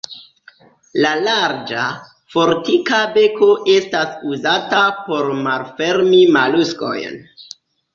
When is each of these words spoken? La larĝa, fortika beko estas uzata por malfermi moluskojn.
La 1.05 1.11
larĝa, 1.27 1.83
fortika 2.37 3.03
beko 3.19 3.53
estas 3.77 4.19
uzata 4.33 4.85
por 5.07 5.33
malfermi 5.47 6.27
moluskojn. 6.41 7.27